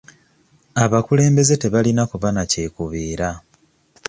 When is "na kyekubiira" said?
2.35-3.29